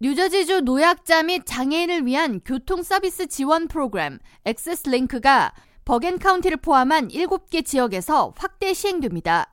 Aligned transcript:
뉴저지주 0.00 0.60
노약자 0.60 1.24
및 1.24 1.42
장애인을 1.44 2.06
위한 2.06 2.40
교통 2.44 2.84
서비스 2.84 3.26
지원 3.26 3.66
프로그램 3.66 4.20
Access 4.44 4.88
Link가 4.90 5.52
버겐 5.84 6.20
카운티를 6.20 6.58
포함한 6.58 7.08
7개 7.08 7.64
지역에서 7.64 8.32
확대 8.36 8.74
시행됩니다. 8.74 9.52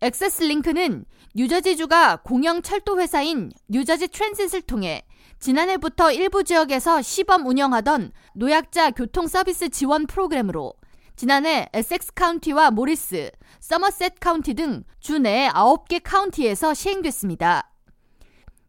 Access 0.00 0.42
Link는 0.42 1.04
뉴저지주가 1.36 2.22
공영 2.24 2.62
철도 2.62 2.98
회사인 2.98 3.52
New 3.68 3.81
Jersey 3.81 4.08
Transit을 4.08 4.62
통해 4.62 5.04
지난해부터 5.38 6.10
일부 6.10 6.42
지역에서 6.42 7.00
시범 7.00 7.46
운영하던 7.46 8.10
노약자 8.34 8.90
교통 8.90 9.28
서비스 9.28 9.68
지원 9.68 10.08
프로그램으로 10.08 10.74
지난해 11.14 11.68
에섹스 11.72 12.12
카운티와 12.14 12.72
모리스, 12.72 13.30
서머셋 13.60 14.14
카운티 14.18 14.54
등 14.54 14.82
주내 14.98 15.48
9개 15.50 16.00
카운티에서 16.02 16.74
시행됐습니다. 16.74 17.71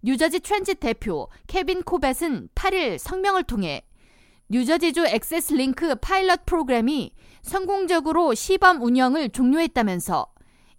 New 0.05 0.18
Jersey 0.18 0.41
Transit 0.41 0.81
대표 0.81 1.29
케빈 1.47 1.81
코벳은 1.81 2.50
8일 2.54 2.97
성명을 2.97 3.43
통해 3.43 3.87
뉴저지주 4.50 5.07
Access 5.07 5.54
Link 5.54 5.96
파일럿 5.95 6.45
프로그램이 6.45 7.14
성공적으로 7.41 8.33
시범 8.33 8.81
운영을 8.81 9.29
종료했다면서 9.29 10.28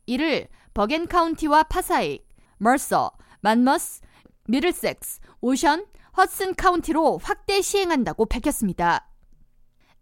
이를 0.07 0.49
버겐 0.75 1.07
카운티와 1.07 1.65
파사익, 1.65 2.29
머서, 2.59 3.13
만머스, 3.41 4.03
미들섹스, 4.47 5.21
오션, 5.41 5.87
허슨 6.19 6.55
카운티로 6.55 7.19
확대 7.23 7.63
시행한다고 7.63 8.27
밝혔습니다. 8.27 9.09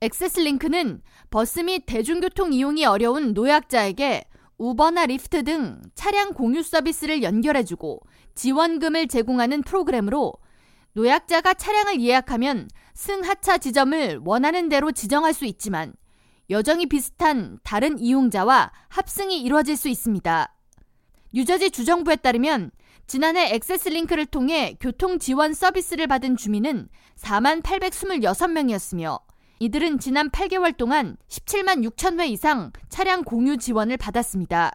Access 0.01 0.41
Link는 0.41 1.01
버스 1.31 1.61
및 1.61 1.85
대중교통 1.87 2.53
이용이 2.53 2.85
어려운 2.85 3.35
노약자에게 3.35 4.25
우버나 4.59 5.07
리프트 5.07 5.45
등 5.45 5.81
차량 5.95 6.33
공유 6.33 6.63
서비스를 6.63 7.23
연결해주고 7.23 8.01
지원금을 8.35 9.09
제공하는 9.09 9.63
프로그램으로 9.63 10.35
노약자가 10.95 11.55
차량을 11.55 12.01
예약하면 12.01 12.69
승하차 12.95 13.59
지점을 13.59 14.21
원하는 14.25 14.69
대로 14.69 14.93
지정할 14.93 15.33
수 15.33 15.45
있지만 15.47 15.95
여정이 16.51 16.87
비슷한 16.87 17.59
다른 17.63 17.99
이용자와 17.99 18.73
합승이 18.89 19.41
이루어질 19.41 19.77
수 19.77 19.89
있습니다. 19.89 20.55
뉴저지 21.33 21.71
주정부에 21.71 22.17
따르면 22.17 22.71
지난해 23.07 23.55
액세스 23.55 23.89
링크를 23.89 24.27
통해 24.27 24.77
교통 24.81 25.19
지원 25.19 25.55
서비스를 25.55 26.07
받은 26.07 26.37
주민은 26.37 26.89
4만 27.19 27.63
826명이었으며 27.63 29.21
이들은 29.63 30.01
지난 30.01 30.29
8개월 30.29 30.77
동안 30.77 31.17
17만 31.29 31.89
6천 31.89 32.19
회 32.19 32.27
이상 32.27 32.73
차량 32.89 33.23
공유 33.23 33.57
지원을 33.57 33.97
받았습니다. 33.97 34.73